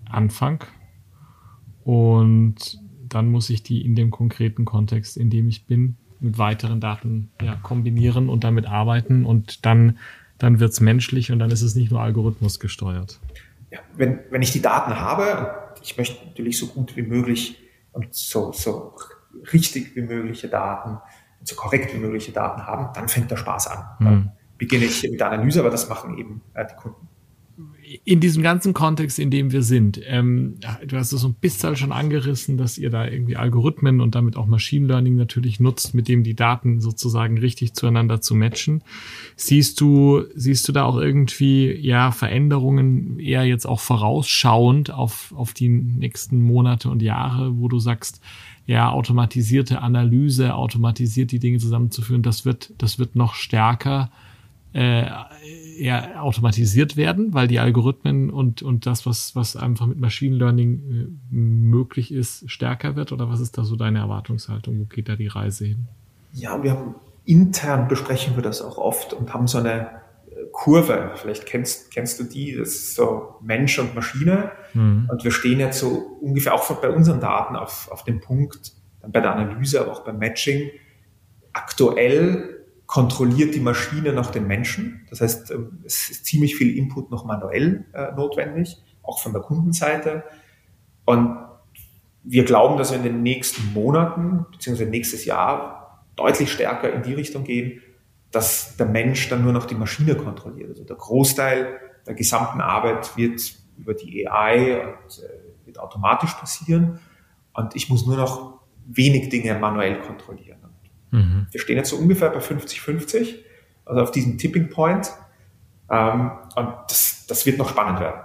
[0.09, 0.65] Anfang
[1.83, 6.81] und dann muss ich die in dem konkreten Kontext, in dem ich bin, mit weiteren
[6.81, 9.99] Daten ja, kombinieren und damit arbeiten und dann,
[10.39, 13.21] dann wird es menschlich und dann ist es nicht nur Algorithmus gesteuert.
[13.71, 17.59] Ja, wenn, wenn ich die Daten habe, ich möchte natürlich so gut wie möglich
[17.95, 18.97] und so, so
[19.53, 20.99] richtig wie mögliche Daten
[21.41, 23.85] und so korrekt wie mögliche Daten haben, dann fängt der Spaß an.
[24.01, 24.31] Dann mhm.
[24.59, 27.09] beginne ich mit der Analyse, aber das machen eben äh, die Kunden
[28.05, 31.77] in diesem ganzen Kontext, in dem wir sind, ähm, du hast es so ein bisschen
[31.77, 36.09] schon angerissen, dass ihr da irgendwie Algorithmen und damit auch Machine Learning natürlich nutzt, mit
[36.09, 38.83] dem die Daten sozusagen richtig zueinander zu matchen.
[39.37, 45.53] Siehst du, siehst du da auch irgendwie, ja, Veränderungen eher jetzt auch vorausschauend auf, auf
[45.53, 48.21] die nächsten Monate und Jahre, wo du sagst,
[48.67, 54.11] ja, automatisierte Analyse, automatisiert die Dinge zusammenzuführen, das wird, das wird noch stärker
[54.75, 55.07] äh,
[55.79, 60.83] eher automatisiert werden, weil die Algorithmen und, und das, was, was einfach mit Machine Learning
[61.33, 63.13] äh, möglich ist, stärker wird?
[63.13, 64.81] Oder was ist da so deine Erwartungshaltung?
[64.81, 65.87] Wo geht da die Reise hin?
[66.33, 69.81] Ja, wir haben intern besprechen wir das auch oft und haben so eine
[70.27, 71.13] äh, Kurve.
[71.15, 74.51] Vielleicht kennst, kennst du die, das ist so Mensch und Maschine.
[74.75, 75.09] Mhm.
[75.09, 79.13] Und wir stehen jetzt so ungefähr auch bei unseren Daten auf, auf dem Punkt, dann
[79.13, 80.71] bei der Analyse, aber auch beim Matching.
[81.53, 82.64] Aktuell
[82.95, 85.05] kontrolliert die Maschine noch den Menschen.
[85.11, 89.43] Das heißt, ähm, es ist ziemlich viel Input noch manuell äh, notwendig, auch von der
[89.43, 90.23] Kundenseite.
[91.05, 91.37] Und
[92.23, 97.15] wir glauben, dass wir in den nächsten Monaten beziehungsweise nächstes Jahr deutlich stärker in die
[97.15, 97.83] Richtung gehen,
[98.31, 100.71] dass der Mensch dann nur noch die Maschine kontrolliert.
[100.71, 103.41] Also der Großteil der gesamten Arbeit wird
[103.77, 107.01] über die AI und äh, wird automatisch passieren.
[107.55, 110.64] Und ich muss nur noch wenig Dinge manuell kontrollieren.
[111.15, 111.47] Mhm.
[111.53, 113.37] Wir stehen jetzt so ungefähr bei 50-50,
[113.85, 115.11] also auf diesem Tipping Point.
[115.89, 118.21] Ähm, und das, das wird noch spannend werden.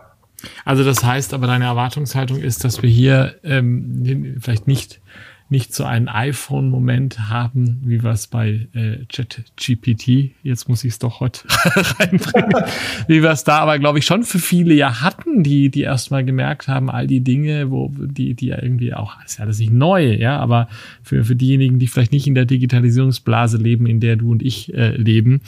[0.65, 5.01] Also das heißt aber, deine Erwartungshaltung ist, dass wir hier ähm, vielleicht nicht
[5.51, 10.99] nicht so einen iPhone-Moment haben, wie wir es bei äh, ChatGPT, jetzt muss ich es
[10.99, 12.65] doch heute reinbringen,
[13.07, 16.23] wie wir es da aber, glaube ich, schon für viele ja hatten, die, die erstmal
[16.23, 19.73] gemerkt haben, all die Dinge, wo die, die ja irgendwie auch, ist ja das nicht
[19.73, 20.67] neu, ja, aber
[21.01, 24.71] für, für diejenigen, die vielleicht nicht in der Digitalisierungsblase leben, in der du und ich
[24.75, 25.41] äh, leben,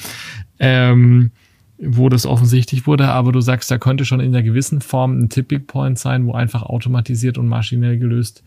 [0.58, 1.30] ähm,
[1.78, 5.30] wo das offensichtlich wurde, aber du sagst, da könnte schon in einer gewissen Form ein
[5.30, 8.44] Tipping Point sein, wo einfach automatisiert und maschinell gelöst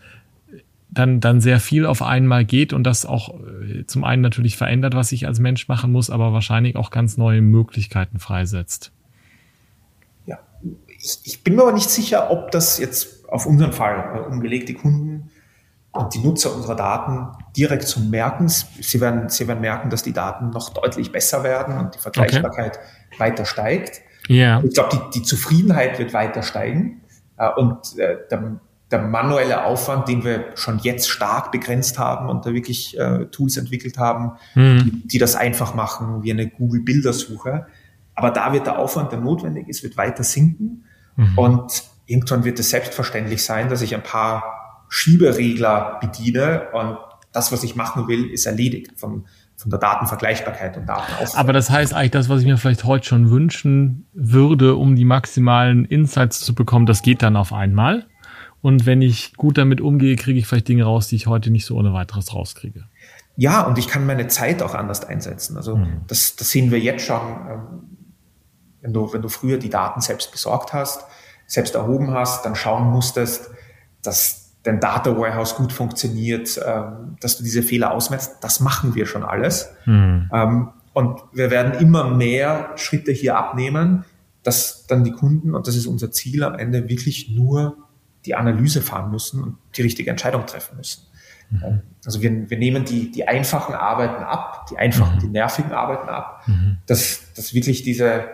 [0.94, 4.94] dann, dann sehr viel auf einmal geht und das auch äh, zum einen natürlich verändert,
[4.94, 8.92] was ich als Mensch machen muss, aber wahrscheinlich auch ganz neue Möglichkeiten freisetzt.
[10.26, 10.38] Ja,
[10.86, 14.74] ich, ich bin mir aber nicht sicher, ob das jetzt auf unseren Fall äh, umgelegte
[14.74, 15.30] Kunden
[15.92, 18.48] und die Nutzer unserer Daten direkt zum Merken.
[18.48, 22.78] Sie werden, sie werden merken, dass die Daten noch deutlich besser werden und die Vergleichbarkeit
[22.78, 23.20] okay.
[23.20, 24.00] weiter steigt.
[24.28, 24.62] Ja.
[24.64, 27.02] Ich glaube, die, die Zufriedenheit wird weiter steigen
[27.36, 28.60] äh, und äh, der,
[28.94, 33.56] der manuelle Aufwand, den wir schon jetzt stark begrenzt haben und da wirklich äh, Tools
[33.56, 34.78] entwickelt haben, mhm.
[34.84, 37.66] die, die, das einfach machen, wie eine Google-Bildersuche.
[38.14, 40.84] Aber da wird der Aufwand, der notwendig ist, wird weiter sinken.
[41.16, 41.36] Mhm.
[41.36, 46.96] Und irgendwann wird es selbstverständlich sein, dass ich ein paar Schieberegler bediene und
[47.32, 49.24] das, was ich machen will, ist erledigt von,
[49.56, 51.36] von der Datenvergleichbarkeit und Datenaufwand.
[51.36, 55.04] Aber das heißt eigentlich, das, was ich mir vielleicht heute schon wünschen würde, um die
[55.04, 58.06] maximalen Insights zu bekommen, das geht dann auf einmal.
[58.64, 61.66] Und wenn ich gut damit umgehe, kriege ich vielleicht Dinge raus, die ich heute nicht
[61.66, 62.84] so ohne weiteres rauskriege.
[63.36, 65.58] Ja, und ich kann meine Zeit auch anders einsetzen.
[65.58, 66.00] Also mhm.
[66.06, 67.20] das, das sehen wir jetzt schon.
[67.20, 67.60] Ähm,
[68.80, 71.04] wenn du, wenn du früher die Daten selbst besorgt hast,
[71.46, 73.50] selbst erhoben hast, dann schauen musstest,
[74.02, 78.36] dass dein Data Warehouse gut funktioniert, ähm, dass du diese Fehler ausmerzt.
[78.40, 79.68] Das machen wir schon alles.
[79.84, 80.70] Mhm.
[80.94, 84.06] Und wir werden immer mehr Schritte hier abnehmen,
[84.42, 87.76] dass dann die Kunden, und das ist unser Ziel am Ende, wirklich nur
[88.26, 91.06] die Analyse fahren müssen und die richtige Entscheidung treffen müssen.
[91.50, 91.82] Mhm.
[92.04, 95.20] Also wir, wir nehmen die, die einfachen Arbeiten ab, die einfachen, mhm.
[95.20, 96.78] die nervigen Arbeiten ab, mhm.
[96.86, 98.24] dass, dass wirklich diese,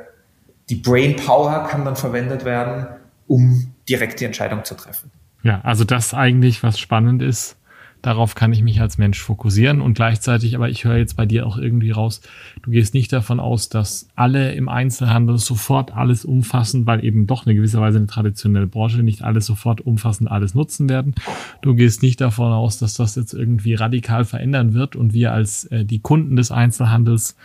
[0.68, 2.86] die Brain Power kann dann verwendet werden,
[3.26, 5.10] um direkt die Entscheidung zu treffen.
[5.42, 7.56] Ja, also das eigentlich, was spannend ist,
[8.02, 11.46] Darauf kann ich mich als Mensch fokussieren und gleichzeitig, aber ich höre jetzt bei dir
[11.46, 12.20] auch irgendwie raus,
[12.62, 17.46] du gehst nicht davon aus, dass alle im Einzelhandel sofort alles umfassen, weil eben doch
[17.46, 21.14] eine gewisse Weise eine traditionelle Branche nicht alles sofort umfassend alles nutzen werden.
[21.62, 25.64] Du gehst nicht davon aus, dass das jetzt irgendwie radikal verändern wird und wir als
[25.64, 27.36] äh, die Kunden des Einzelhandels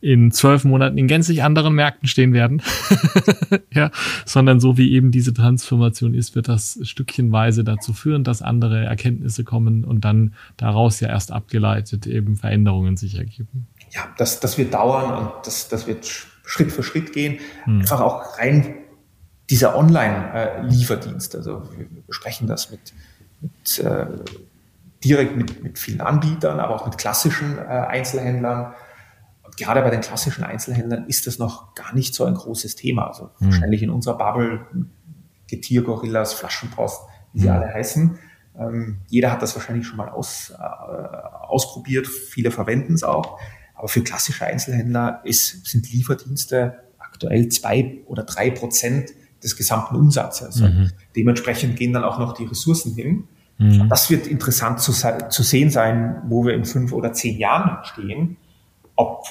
[0.00, 2.62] in zwölf Monaten in gänzlich anderen Märkten stehen werden,
[3.72, 3.90] ja,
[4.24, 9.44] sondern so wie eben diese Transformation ist, wird das stückchenweise dazu führen, dass andere Erkenntnisse
[9.44, 13.66] kommen und dann daraus ja erst abgeleitet eben Veränderungen sich ergeben.
[13.90, 16.06] Ja, das, das wird dauern und das, das wird
[16.44, 17.38] Schritt für Schritt gehen.
[17.64, 17.80] Hm.
[17.80, 18.74] Einfach auch rein
[19.50, 21.36] dieser Online-Lieferdienst.
[21.36, 22.94] Also wir besprechen das mit,
[23.40, 24.06] mit äh,
[25.04, 28.72] direkt mit, mit vielen Anbietern, aber auch mit klassischen äh, Einzelhändlern
[29.60, 33.06] gerade bei den klassischen Einzelhändlern ist das noch gar nicht so ein großes Thema.
[33.06, 33.46] Also mhm.
[33.46, 34.66] wahrscheinlich in unserer Bubble
[35.46, 37.52] Getier, Gorillas, Flaschenpost, wie sie mhm.
[37.52, 38.18] alle heißen.
[38.58, 40.62] Ähm, jeder hat das wahrscheinlich schon mal aus, äh,
[41.46, 42.06] ausprobiert.
[42.06, 43.38] Viele verwenden es auch.
[43.74, 49.10] Aber für klassische Einzelhändler ist, sind Lieferdienste aktuell zwei oder drei Prozent
[49.42, 50.56] des gesamten Umsatzes.
[50.56, 50.90] Mhm.
[51.16, 53.24] Dementsprechend gehen dann auch noch die Ressourcen hin.
[53.58, 53.88] Mhm.
[53.88, 58.36] Das wird interessant zu, zu sehen sein, wo wir in fünf oder zehn Jahren stehen,
[58.96, 59.24] ob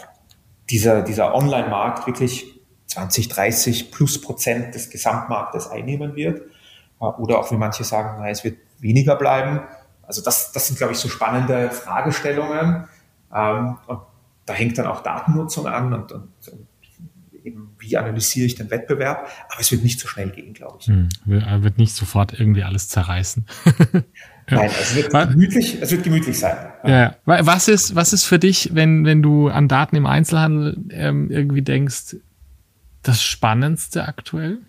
[0.69, 6.41] dieser, dieser Online-Markt wirklich 20, 30 plus Prozent des Gesamtmarktes einnehmen wird.
[6.99, 9.61] Äh, oder auch wie manche sagen, na, es wird weniger bleiben.
[10.03, 12.87] Also das, das sind, glaube ich, so spannende Fragestellungen.
[13.33, 13.99] Ähm, und
[14.45, 16.67] da hängt dann auch Datennutzung an und, und, und
[17.43, 19.27] eben, wie analysiere ich den Wettbewerb.
[19.49, 20.87] Aber es wird nicht so schnell gehen, glaube ich.
[20.87, 23.45] Hm, wird nicht sofort irgendwie alles zerreißen.
[24.49, 26.57] Nein, es wird gemütlich, es wird gemütlich sein.
[26.83, 26.89] Ja.
[26.99, 27.15] ja.
[27.25, 31.61] Was ist, was ist für dich, wenn, wenn du an Daten im Einzelhandel ähm, irgendwie
[31.61, 32.17] denkst,
[33.03, 34.59] das Spannendste aktuell?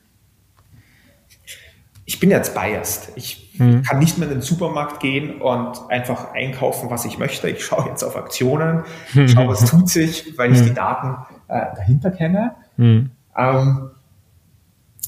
[2.05, 3.13] Ich bin jetzt biased.
[3.15, 3.83] Ich hm.
[3.83, 7.49] kann nicht mehr in den Supermarkt gehen und einfach einkaufen, was ich möchte.
[7.49, 8.85] Ich schaue jetzt auf Aktionen,
[9.27, 10.67] schaue, was tut sich, weil ich hm.
[10.67, 11.17] die Daten
[11.49, 12.57] äh, dahinter kenne.
[12.77, 13.11] Hm.
[13.37, 13.91] Ähm,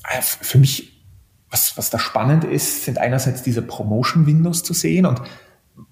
[0.08, 0.91] äh, für mich
[1.52, 5.20] was, was da spannend ist, sind einerseits diese Promotion-Windows zu sehen und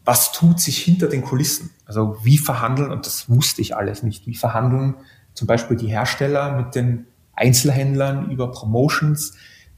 [0.05, 1.71] was tut sich hinter den Kulissen?
[1.85, 4.95] Also wie verhandeln, und das wusste ich alles nicht, wie verhandeln
[5.35, 9.35] zum Beispiel die Hersteller mit den Einzelhändlern über Promotions?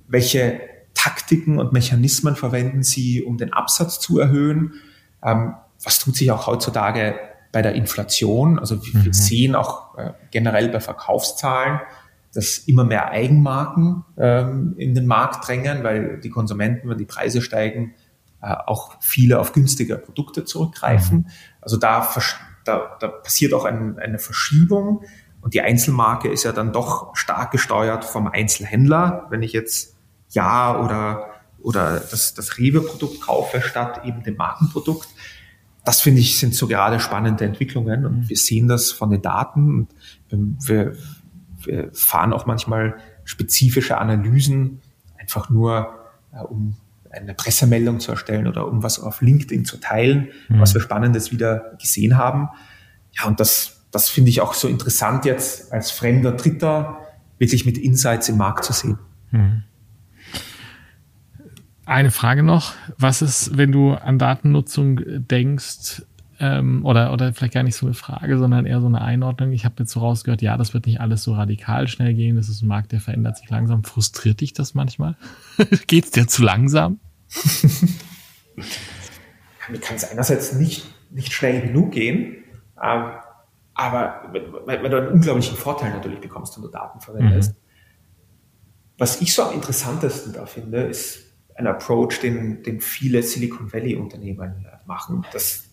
[0.07, 0.61] Welche
[0.95, 4.75] Taktiken und Mechanismen verwenden sie, um den Absatz zu erhöhen?
[5.23, 7.16] Ähm, was tut sich auch heutzutage
[7.51, 8.59] bei der Inflation?
[8.59, 9.12] Also wir mhm.
[9.12, 11.81] sehen auch äh, generell bei Verkaufszahlen,
[12.35, 17.42] dass immer mehr Eigenmarken ähm, in den Markt drängen, weil die Konsumenten, wenn die Preise
[17.42, 17.95] steigen,
[18.40, 21.18] äh, auch viele auf günstige Produkte zurückgreifen.
[21.18, 21.27] Mhm.
[21.61, 22.09] Also da,
[22.64, 25.05] da, da passiert auch ein, eine Verschiebung
[25.42, 29.27] und die Einzelmarke ist ja dann doch stark gesteuert vom Einzelhändler.
[29.29, 29.97] Wenn ich jetzt
[30.31, 35.09] Ja oder, oder das, das Rewe-Produkt kaufe statt eben dem Markenprodukt,
[35.85, 38.29] das finde ich sind so gerade spannende Entwicklungen und mhm.
[38.29, 39.88] wir sehen das von den Daten
[40.31, 40.95] und wir,
[41.66, 44.81] äh, fahren auch manchmal spezifische Analysen,
[45.18, 45.94] einfach nur
[46.33, 46.77] äh, um
[47.11, 50.61] eine Pressemeldung zu erstellen oder um was auf LinkedIn zu teilen, mhm.
[50.61, 52.48] was wir Spannendes wieder gesehen haben.
[53.12, 56.98] Ja, und das, das finde ich auch so interessant jetzt als fremder Dritter
[57.38, 58.98] wirklich mit Insights im Markt zu sehen.
[59.31, 59.64] Mhm.
[61.85, 62.72] Eine Frage noch.
[62.96, 66.03] Was ist, wenn du an Datennutzung denkst,
[66.42, 69.52] ähm, oder, oder vielleicht gar nicht so eine Frage, sondern eher so eine Einordnung.
[69.52, 72.35] Ich habe jetzt so rausgehört, ja, das wird nicht alles so radikal schnell gehen.
[72.35, 73.85] Das ist ein Markt, der verändert sich langsam.
[73.85, 75.16] Frustriert dich das manchmal?
[75.87, 76.98] Geht es dir zu langsam?
[79.70, 82.42] Mir kann es einerseits nicht, nicht schnell genug gehen,
[82.83, 83.12] ähm,
[83.74, 87.52] aber wenn, wenn, du einen unglaublichen Vorteil natürlich bekommst, wenn du Daten verwendest.
[87.52, 87.57] Mhm.
[88.98, 91.20] Was ich so am interessantesten da finde, ist
[91.55, 95.71] ein Approach, den, den viele Silicon Valley Unternehmen machen, dass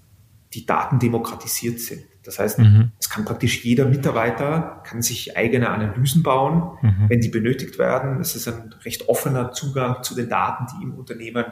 [0.53, 2.03] die Daten demokratisiert sind.
[2.23, 2.91] Das heißt, mhm.
[2.99, 7.05] es kann praktisch jeder Mitarbeiter kann sich eigene Analysen bauen, mhm.
[7.07, 8.19] wenn die benötigt werden.
[8.19, 11.45] Es ist ein recht offener Zugang zu den Daten, die im Unternehmen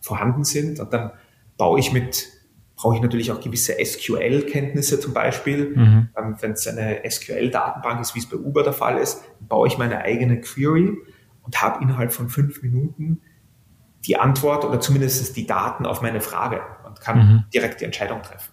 [0.00, 0.80] vorhanden sind.
[0.80, 1.12] Und dann
[1.56, 2.28] baue ich mit,
[2.76, 5.76] brauche ich natürlich auch gewisse SQL-Kenntnisse zum Beispiel.
[5.76, 6.08] Mhm.
[6.16, 9.76] Ähm, wenn es eine SQL-Datenbank ist, wie es bei Uber der Fall ist, baue ich
[9.78, 10.92] meine eigene Query
[11.42, 13.20] und habe innerhalb von fünf Minuten
[14.06, 16.60] die Antwort oder zumindest die Daten auf meine Frage
[16.92, 17.44] und kann mhm.
[17.54, 18.52] direkt die Entscheidung treffen.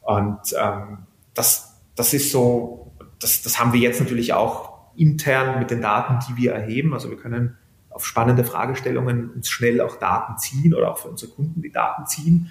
[0.00, 0.98] Und ähm,
[1.34, 6.18] das, das ist so, das, das haben wir jetzt natürlich auch intern mit den Daten,
[6.26, 6.94] die wir erheben.
[6.94, 7.58] Also wir können
[7.90, 12.06] auf spannende Fragestellungen uns schnell auch Daten ziehen oder auch für unsere Kunden die Daten
[12.06, 12.50] ziehen.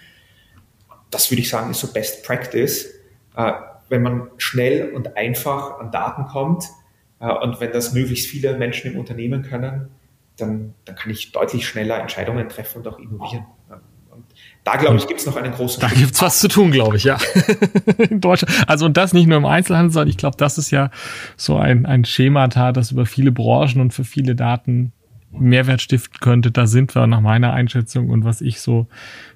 [1.09, 2.87] Das würde ich sagen, ist so Best Practice,
[3.35, 3.53] äh,
[3.89, 6.65] wenn man schnell und einfach an Daten kommt
[7.19, 9.89] äh, und wenn das möglichst viele Menschen im Unternehmen können,
[10.37, 13.45] dann, dann kann ich deutlich schneller Entscheidungen treffen und auch innovieren.
[14.65, 16.97] Da, glaube ich, gibt es noch einen großen Da gibt es was zu tun, glaube
[16.97, 17.17] ich, ja.
[18.09, 18.67] In Deutschland.
[18.67, 20.89] Also und das nicht nur im Einzelhandel, sondern ich glaube, das ist ja
[21.37, 24.91] so ein, ein Schemata, das über viele Branchen und für viele Daten
[25.29, 26.49] Mehrwert stiften könnte.
[26.49, 28.87] Da sind wir nach meiner Einschätzung und was ich so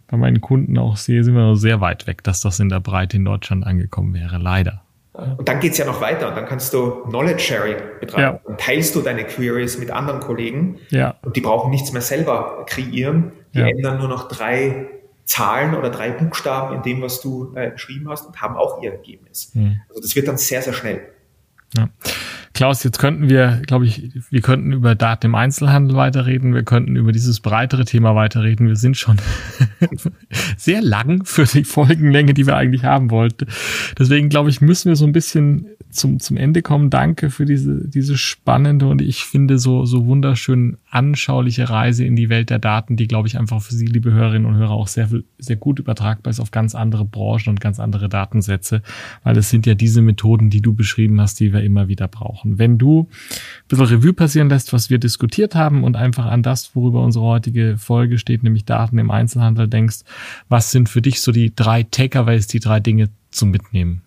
[0.08, 3.18] bei meinen Kunden auch sehe, sind wir sehr weit weg, dass das in der Breite
[3.18, 4.40] in Deutschland angekommen wäre.
[4.40, 4.82] Leider.
[5.14, 8.38] Und dann geht's ja noch weiter und dann kannst du Knowledge Sharing betreiben.
[8.38, 8.42] Ja.
[8.48, 11.16] Dann teilst du deine Queries mit anderen Kollegen ja.
[11.22, 13.32] und die brauchen nichts mehr selber kreieren.
[13.54, 13.68] Die ja.
[13.68, 14.88] ändern nur noch drei
[15.30, 18.92] Zahlen oder drei Buchstaben in dem, was du äh, geschrieben hast und haben auch ihr
[18.92, 19.52] Ergebnis.
[19.54, 19.80] Mhm.
[19.88, 21.08] Also das wird dann sehr, sehr schnell.
[21.78, 21.88] Ja.
[22.60, 26.98] Klaus, jetzt könnten wir, glaube ich, wir könnten über Daten im Einzelhandel weiterreden, wir könnten
[26.98, 28.68] über dieses breitere Thema weiterreden.
[28.68, 29.16] Wir sind schon
[30.58, 33.46] sehr lang für die Folgenlänge, die wir eigentlich haben wollten.
[33.98, 36.90] Deswegen, glaube ich, müssen wir so ein bisschen zum, zum Ende kommen.
[36.90, 42.30] Danke für diese, diese spannende und ich finde so, so wunderschön anschauliche Reise in die
[42.30, 45.10] Welt der Daten, die, glaube ich, einfach für Sie, liebe Hörerinnen und Hörer, auch sehr,
[45.38, 48.82] sehr gut übertragbar ist auf ganz andere Branchen und ganz andere Datensätze,
[49.24, 52.49] weil es sind ja diese Methoden, die du beschrieben hast, die wir immer wieder brauchen.
[52.58, 56.76] Wenn du ein bisschen Revue passieren lässt, was wir diskutiert haben und einfach an das,
[56.76, 60.00] worüber unsere heutige Folge steht, nämlich Daten im Einzelhandel denkst,
[60.48, 64.02] was sind für dich so die drei Takeaways, die drei Dinge zum Mitnehmen?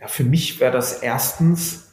[0.00, 1.92] Ja, für mich wäre das erstens,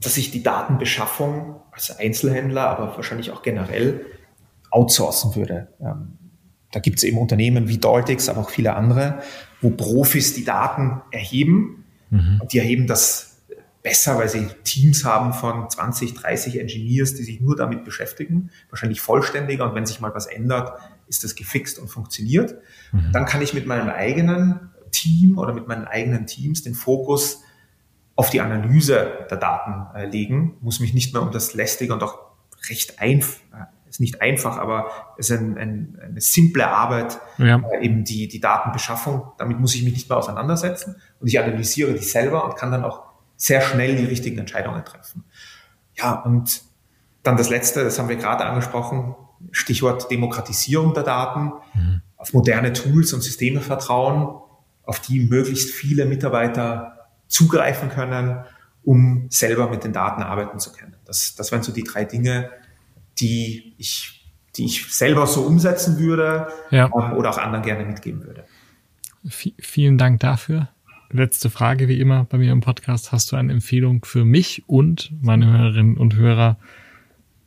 [0.00, 4.06] dass ich die Datenbeschaffung als Einzelhändler, aber wahrscheinlich auch generell
[4.70, 5.68] outsourcen würde.
[5.80, 6.18] Ähm,
[6.72, 9.20] da gibt es eben Unternehmen wie Daltix, aber auch viele andere,
[9.60, 11.84] wo Profis die Daten erheben.
[12.10, 12.38] Mhm.
[12.40, 13.29] Und die erheben das
[13.82, 19.00] besser, weil sie Teams haben von 20, 30 Engineers, die sich nur damit beschäftigen, wahrscheinlich
[19.00, 19.68] vollständiger.
[19.68, 22.56] Und wenn sich mal was ändert, ist das gefixt und funktioniert.
[22.92, 23.12] Mhm.
[23.12, 27.42] Dann kann ich mit meinem eigenen Team oder mit meinen eigenen Teams den Fokus
[28.16, 32.02] auf die Analyse der Daten äh, legen, muss mich nicht mehr um das lästige und
[32.02, 32.18] auch
[32.68, 37.62] recht einfach, äh, ist nicht einfach, aber es ist ein, ein, eine simple Arbeit, ja.
[37.72, 39.32] äh, eben die, die Datenbeschaffung.
[39.38, 42.84] Damit muss ich mich nicht mehr auseinandersetzen und ich analysiere die selber und kann dann
[42.84, 43.09] auch
[43.40, 45.24] sehr schnell die richtigen Entscheidungen treffen.
[45.94, 46.62] Ja, und
[47.22, 49.14] dann das Letzte, das haben wir gerade angesprochen,
[49.50, 52.02] Stichwort Demokratisierung der Daten, mhm.
[52.16, 54.40] auf moderne Tools und Systeme vertrauen
[54.90, 58.44] auf die möglichst viele Mitarbeiter zugreifen können,
[58.82, 60.96] um selber mit den Daten arbeiten zu können.
[61.04, 62.50] Das, das wären so die drei Dinge,
[63.20, 66.86] die ich, die ich selber so umsetzen würde ja.
[66.86, 68.46] ähm, oder auch anderen gerne mitgeben würde.
[69.28, 70.70] V vielen Dank dafür.
[71.12, 73.10] Letzte Frage wie immer bei mir im Podcast.
[73.10, 76.56] Hast du eine Empfehlung für mich und meine Hörerinnen und Hörer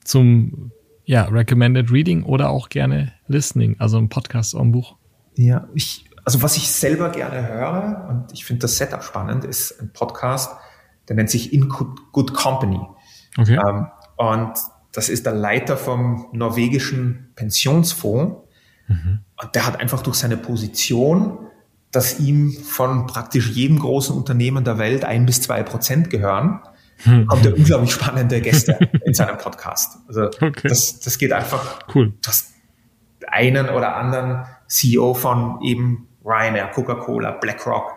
[0.04, 0.72] zum
[1.06, 4.96] ja, Recommended Reading oder auch gerne Listening, also ein Podcast oder ein Buch?
[5.36, 9.80] Ja, ich also was ich selber gerne höre und ich finde das Setup spannend, ist
[9.82, 10.52] ein Podcast,
[11.08, 12.80] der nennt sich In Good Company.
[13.38, 13.60] Okay.
[13.68, 14.54] Ähm, und
[14.94, 18.48] das ist der Leiter vom norwegischen Pensionsfonds.
[18.88, 19.20] Mhm.
[19.42, 21.40] Und der hat einfach durch seine Position
[21.94, 26.60] dass ihm von praktisch jedem großen Unternehmen der Welt ein bis zwei Prozent gehören,
[27.04, 27.28] hm.
[27.28, 30.00] kommt er unglaublich spannende Gäste in seinem Podcast.
[30.08, 30.68] Also okay.
[30.68, 31.80] das, das geht einfach.
[31.94, 32.14] Cool.
[32.24, 32.54] Das
[33.28, 37.92] einen oder anderen CEO von eben Ryanair, Coca-Cola, BlackRock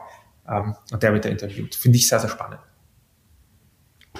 [0.48, 1.74] ähm, und der wird da interviewt.
[1.74, 2.60] Finde ich sehr, sehr spannend.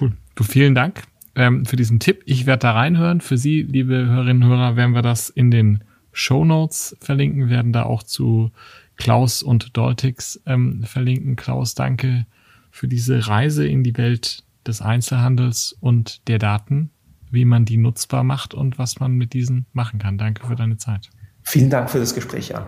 [0.01, 0.13] Cool.
[0.35, 1.03] Du, vielen Dank
[1.35, 2.23] ähm, für diesen Tipp.
[2.25, 3.21] Ich werde da reinhören.
[3.21, 7.73] Für Sie, liebe Hörerinnen und Hörer, werden wir das in den Show Notes verlinken, werden
[7.73, 8.51] da auch zu
[8.97, 11.37] Klaus und Doltix ähm, verlinken.
[11.37, 12.27] Klaus, danke
[12.71, 16.91] für diese Reise in die Welt des Einzelhandels und der Daten,
[17.31, 20.19] wie man die nutzbar macht und was man mit diesen machen kann.
[20.19, 21.11] Danke für deine Zeit.
[21.43, 22.67] Vielen Dank für das Gespräch, Jan.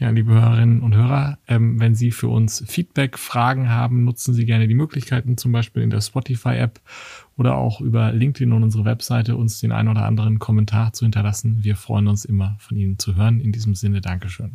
[0.00, 4.46] Ja, liebe Hörerinnen und Hörer, ähm, wenn Sie für uns Feedback, Fragen haben, nutzen Sie
[4.46, 6.80] gerne die Möglichkeiten, zum Beispiel in der Spotify-App
[7.36, 11.58] oder auch über LinkedIn und unsere Webseite uns den einen oder anderen Kommentar zu hinterlassen.
[11.60, 13.40] Wir freuen uns immer von Ihnen zu hören.
[13.40, 14.54] In diesem Sinne, Dankeschön.